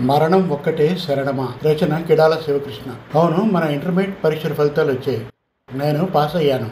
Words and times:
మరణం 0.00 0.48
ఒక్కటే 0.48 0.98
శరణమా? 0.98 1.54
రచన 1.64 2.00
కిడాల 2.00 2.40
శివకృష్ణ. 2.44 2.94
అవును 3.14 3.36
మన 3.36 3.64
ఇంటర్మీడియట్ 3.64 4.24
పరీక్షల 4.24 4.52
ఫలితాలు 4.52 4.92
వచ్చాయి. 4.92 5.26
నేను 5.72 6.06
పాస్ 6.06 6.36
అయ్యాను. 6.36 6.70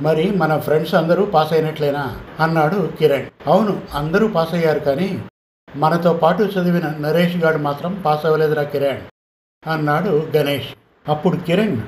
మరి 0.00 0.30
మన 0.30 0.58
ఫ్రెండ్స్ 0.58 0.94
అందరూ 0.94 1.24
పాస్ 1.24 1.52
అయినట్లేనా? 1.52 2.18
అన్నాడు 2.40 2.90
కిరణ్. 2.98 3.26
అవును 3.46 3.80
అందరూ 3.94 4.28
పాస్ 4.28 4.54
అయ్యారు 4.54 4.78
కానీ 4.78 5.24
మనతో 5.76 6.12
పాటు 6.12 6.42
చదివిన 6.42 6.94
నరేష్ 7.00 7.36
గారు 7.36 7.58
మాత్రం 7.58 8.02
పాస్ 8.04 8.26
అవ్వలేదురా 8.26 8.62
కిరణ్ 8.62 9.00
అన్నాడు 9.68 10.30
గణేష్. 10.36 10.68
అప్పుడు 11.08 11.36
కిరణ్ 11.36 11.80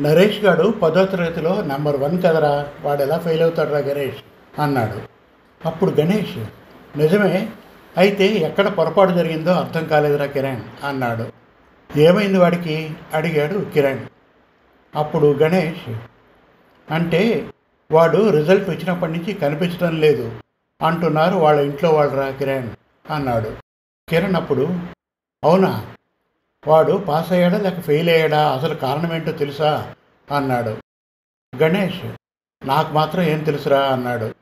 నరేష్ 0.00 0.38
గారు 0.38 0.74
పదో 0.82 1.04
తరగతిలో 1.04 1.62
నెంబర్ 1.62 1.96
వన్ 1.96 2.22
కదరా? 2.22 2.66
వాడు 2.82 3.02
ఎలా 3.02 3.18
ఫెయిల్ 3.18 3.42
అవుతాడురా 3.42 3.78
గణేష్? 3.78 4.60
అన్నాడు. 4.60 5.00
అప్పుడు 5.68 5.90
గణేష్ 6.00 6.44
నిజమే 6.98 7.48
అయితే 7.96 8.26
ఎక్కడ 8.26 8.68
పొరపాటు 8.68 9.10
జరిగిందో 9.10 9.52
అర్థం 9.52 9.84
కాలేదురా 9.84 10.26
కిరణ్ 10.26 10.62
అన్నాడు. 10.84 11.32
ఏమైంది 11.98 12.38
వాడికి? 12.38 12.94
అడిగాడు 13.14 13.70
కిరణ్. 13.74 14.06
అప్పుడు 14.94 15.26
గణేష్ 15.26 15.94
అంటే 16.92 17.50
వాడు 17.92 18.30
రిజల్ట్ 18.30 18.70
వచ్చినప్పటి 18.70 19.12
నుంచి 19.12 19.32
కనిపించడం 19.32 20.00
లేదు 20.00 20.40
అంటున్నారు 20.82 21.36
వాళ్ళ 21.36 21.60
ఇంట్లో 21.60 21.90
వాళ్ళరా 21.90 22.30
కిరణ్ 22.30 22.70
అన్నాడు. 23.10 23.56
కిరణ్ 24.08 24.36
అప్పుడు 24.36 24.78
అవునా? 25.44 25.86
వాడు 26.66 26.92
పాస్ 26.92 27.32
అయ్యాడా 27.32 27.58
లేక 27.58 27.80
ఫెయిల్ 27.80 28.08
అయ్యాడా? 28.08 28.52
అసలు 28.52 28.74
కారణం 28.74 29.14
ఏంటో 29.14 29.32
తెలుసా? 29.32 29.94
అన్నాడు. 30.36 30.76
గణేష్ 31.56 32.02
నాకు 32.66 32.92
మాత్రం 32.92 33.22
ఏం 33.22 33.38
తెలుసురా? 33.38 33.80
అన్నాడు. 33.80 34.34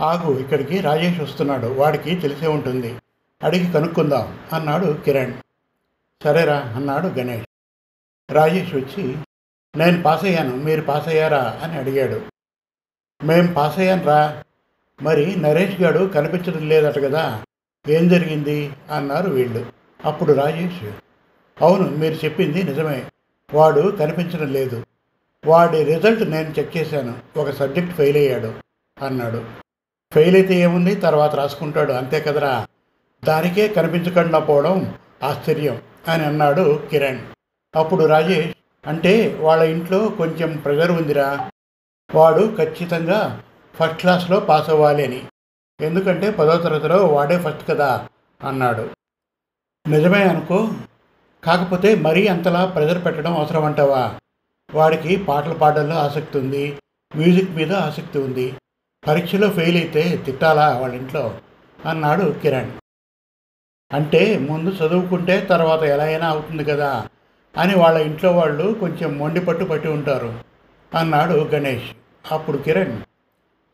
ఆగు 0.00 0.38
ఇక్కడికి 0.38 0.80
రాజేష్ 0.80 1.20
వస్తున్నాడు 1.20 1.66
వాడికి 1.66 2.16
తెలిసే 2.16 2.46
ఉంటుంది. 2.46 2.98
అడిగి 3.42 3.72
కనుక్కుందాం 3.72 4.38
అన్నాడు 4.52 4.98
కిరణ్. 5.04 5.34
సరేరా 6.24 6.58
అన్నాడు 6.58 7.06
గణేష్. 7.06 7.46
రాజేష్ 8.32 8.74
వచ్చి 8.74 9.16
నేను 9.76 10.02
పాస్ 10.02 10.24
అయ్యాను 10.24 10.56
మీరు 10.56 10.80
పాస్ 10.80 11.08
అయ్యారా 11.08 11.60
అని 11.62 11.78
అడిగాడు. 11.78 12.20
మేం 13.24 13.52
పాస్ 13.52 13.78
అయ్యాను 13.78 14.04
రా. 14.04 14.44
మరి 15.02 15.36
నరేష్ 15.36 15.80
గారు 15.80 16.04
కనిపించడం 16.04 16.68
లేదట 16.68 16.98
కదా 16.98 17.44
ఏం 17.88 18.08
జరిగింది? 18.08 18.72
అన్నారు 18.90 19.30
వీళ్ళు. 19.30 19.66
అప్పుడు 20.04 20.32
రాజేష్ 20.32 20.90
అవును 21.64 21.90
మీరు 21.90 22.14
చెప్పింది 22.14 22.62
నిజమే. 22.62 23.06
వాడు 23.54 23.96
కనిపించడం 24.00 24.52
లేదు. 24.52 24.84
వాడి 25.46 25.84
రిజల్ట్ 25.84 26.30
నేను 26.30 26.48
చెక్ 26.48 26.76
చేశాను. 26.76 27.18
ఒక 27.36 27.50
సబ్జెక్ట్ 27.50 27.92
ఫెయిల్ 27.92 28.16
అయ్యాడు 28.16 28.54
అన్నాడు. 29.04 29.67
ఫెయిల్ 30.14 30.36
అయితే 30.36 30.54
ఏముంది? 30.54 30.94
తర్వాత 30.94 31.34
రాసుకుంటాడు. 31.34 31.92
అంతే 31.92 32.20
కదరా? 32.20 32.66
దానికే 33.24 33.68
కనిపించకుండా 33.68 34.38
పోవడం 34.38 34.98
ఆశ్చర్యం 35.22 35.82
అని 36.08 36.24
అన్నాడు 36.24 36.82
కిరణ్. 36.90 37.26
అప్పుడు 37.76 38.04
రాజేష్ 38.04 38.48
అంటే 38.88 39.38
వాళ్ళ 39.40 39.62
ఇంట్లో 39.62 40.08
కొంచెం 40.08 40.56
ప్రెజర్ 40.56 40.90
ఉందిరా. 40.90 41.50
వాడు 42.14 42.56
ఖచ్చితంగా 42.58 43.42
ఫస్ట్ 43.74 44.00
క్లాస్లో 44.00 44.40
పాస్ 44.40 44.70
అవ్వాలి 44.70 45.04
అని. 45.04 45.22
ఎందుకంటే 45.80 46.30
పదో 46.30 46.56
తరగతిలో 46.56 47.06
వాడే 47.06 47.38
ఫస్ట్ 47.38 47.68
కదా 47.70 48.08
అన్నాడు. 48.44 48.90
నిజమే 49.88 50.28
అనుకో. 50.28 50.70
కాకపోతే 51.44 51.94
మరీ 51.94 52.26
అంతలా 52.26 52.66
ప్రెజర్ 52.66 53.04
పెట్టడం 53.04 53.36
అవసరం 53.36 53.64
అంటావా? 53.64 54.14
వాడికి 54.74 55.16
పాటలు 55.16 55.54
పాడడంలో 55.54 55.96
ఆసక్తి 55.96 56.38
ఉంది. 56.38 56.78
మ్యూజిక్ 57.16 57.50
మీద 57.50 57.72
ఆసక్తి 57.72 58.18
ఉంది. 58.18 58.54
పరీక్షలో 59.06 59.50
ఫెయిల్ 59.50 59.76
అయితే 59.76 60.16
తిట్టాలా 60.16 60.78
వాళ్ళ 60.78 60.94
ఇంట్లో? 60.94 61.40
అన్నాడు 61.84 62.34
కిరణ్. 62.42 62.72
అంటే 63.92 64.38
ముందు 64.38 64.70
చదువుకుంటే 64.70 65.40
తర్వాత 65.40 65.82
ఎలా 65.82 66.04
అయినా 66.04 66.28
అవుతుంది 66.28 66.64
కదా 66.64 67.08
అని 67.56 67.74
వాళ్ళ 67.74 67.98
ఇంట్లో 67.98 68.32
వాళ్ళు 68.32 68.76
కొంచెం 68.80 69.18
మొండి 69.18 69.40
పట్టు 69.40 69.64
పట్టి 69.64 69.88
ఉంటారు 69.88 70.40
అన్నాడు 70.94 71.32
గణేష్. 71.32 71.90
అప్పుడు 72.32 72.58
కిరణ్ 72.58 73.00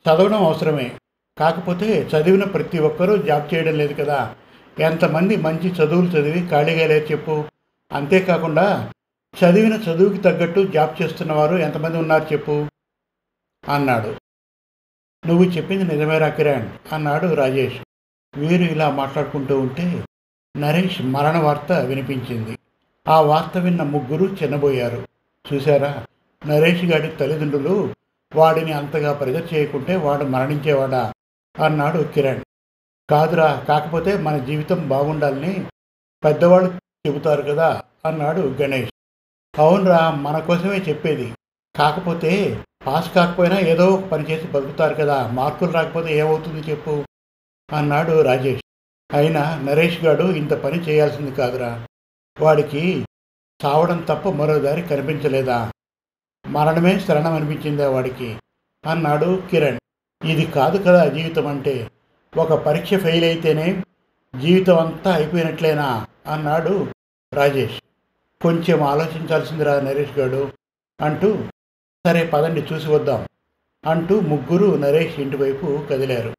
చదవడం 0.06 0.44
అవసరమే. 0.44 0.92
కాకపోతే 1.38 2.08
చదివిన 2.08 2.44
ప్రతి 2.44 2.78
ఒక్కరూ 2.78 3.16
జాబ్ 3.16 3.54
చేయడం 3.54 3.74
లేదు 3.74 3.94
కదా. 3.94 4.34
ఎంతమంది 4.80 5.36
మంచి 5.36 5.68
చదువులు 5.70 6.08
చదివి 6.08 6.48
ఖాళీగా 6.48 6.86
లేదు 6.86 7.12
చెప్పు. 7.12 7.44
అంతేకాకుండా 7.92 8.90
చదివిన 9.44 9.74
చదువుకి 9.74 10.18
తగ్గట్టు 10.18 10.66
జాబ్ 10.66 11.02
చేస్తున్నవారు 11.02 11.56
ఎంతమంది 11.56 11.98
ఉన్నారు 11.98 12.32
చెప్పు? 12.32 12.66
అన్నాడు. 13.68 14.23
నువ్వు 15.26 15.44
చెప్పింది 15.44 15.84
నిజమేరా 15.84 16.28
కిరణ్ 16.28 16.68
అన్నాడు 16.92 17.34
రాజేష్. 17.34 17.76
వీరు 18.38 18.62
ఇలా 18.62 18.90
మాట్లాడుకుంటూ 18.90 19.60
ఉంటే 19.60 20.04
నరేష్ 20.56 21.02
మరణ 21.02 21.38
వార్త 21.38 21.72
వినిపించింది. 21.72 22.58
ఆ 23.08 23.20
వార్త 23.20 23.58
విన్న 23.58 23.82
ముగ్గురు 23.82 24.24
చిన్నబోయారు. 24.24 25.06
చూశారా? 25.54 26.06
నరేష్ 26.46 26.84
గారి 26.84 27.08
తల్లిదండ్రులు 27.08 27.94
వాడిని 28.34 28.72
అంతగా 28.72 29.12
ప్రెజర్ 29.12 29.54
చేయకుంటే 29.54 29.96
వాడు 29.96 30.24
మరణించేవాడా? 30.24 31.12
అన్నాడు 31.64 32.02
కిరణ్. 32.02 32.40
కాదురా 33.10 33.64
కాకపోతే 33.68 34.16
మన 34.16 34.38
జీవితం 34.38 34.88
బాగుండాలని 34.88 35.66
పెద్దవాళ్ళు 36.24 36.72
చెబుతారు 37.06 37.42
కదా? 37.42 37.82
అన్నాడు 38.06 38.56
గణేష్. 38.62 38.90
అవునరా 39.60 40.10
మన 40.10 40.38
కోసమే 40.38 40.78
చెప్పేది. 40.78 41.34
కాకపోతే 41.76 42.64
పాస్ 42.86 43.14
కాకపోయినా 43.14 43.58
ఏదో 43.58 43.86
ఒక 43.86 44.04
పని 44.04 44.30
చేసి 44.30 44.46
బతుకుతారు 44.46 44.94
కదా 44.94 45.26
మార్కులు 45.26 45.70
రాకపోతే 45.70 46.18
ఏమవుతుంది 46.18 46.70
చెప్పు? 46.70 47.04
అన్నాడు 47.72 48.20
రాజేష్. 48.20 48.62
అయినా 49.16 49.60
నరేష్ 49.60 50.04
గాడు 50.04 50.22
ఇంత 50.22 50.52
పని 50.52 50.80
చేయాల్సింది 50.80 51.32
కాదురా. 51.32 51.86
వాడికి 52.40 53.04
చావడం 53.64 53.98
తప్ప 53.98 54.28
మరో 54.28 54.58
దారి 54.58 54.82
కనిపించలేదా? 54.82 55.72
మరణమే 56.46 56.98
శరణం 56.98 57.32
అనిపించిందా 57.32 57.90
వాడికి? 57.90 58.36
అన్నాడు 58.86 59.42
కిరణ్. 59.50 59.78
ఇది 60.24 60.46
కాదు 60.46 60.78
కదా 60.78 61.08
జీవితం 61.08 61.46
అంటే. 61.46 61.90
ఒక 62.36 62.52
పరీక్ష 62.52 62.94
ఫెయిల్ 62.94 63.24
అయితేనే 63.24 63.82
జీవితం 64.40 64.78
అంతా 64.78 65.14
అయిపోయినట్లేనా? 65.14 66.06
అన్నాడు 66.26 66.92
రాజేష్. 67.34 67.80
కొంచెం 68.42 68.82
ఆలోచించాల్సిందిరా 68.82 69.80
నరేష్ 69.80 70.18
గారు 70.18 70.52
అంటూ 71.00 71.44
సరే 72.06 72.26
పదండి 72.26 72.60
చూసి 72.72 72.90
వద్దాం 72.90 73.28
అంటూ 73.86 74.20
ముగ్గురు 74.20 74.76
నరేష్ 74.76 75.20
ఇంటి 75.20 75.36
వైపు 75.36 75.86
కదిలారు. 75.90 76.34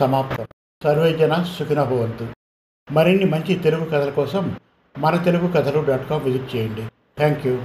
సమాప్తం. 0.00 0.46
సర్వేజన 0.84 1.42
సుఖినభవంతు. 1.42 2.28
మరిన్ని 2.92 3.24
మంచి 3.24 3.54
తెలుగు 3.54 3.84
కథల 3.84 4.10
కోసం 4.10 4.60
మన 4.98 5.16
తెలుగు 5.16 5.52
కథలు 5.52 5.86
డాట్ 5.86 6.08
కామ్ 6.08 6.24
విజిట్ 6.24 6.56
చేయండి. 6.56 6.82
Thank 7.16 7.46
you. 7.46 7.64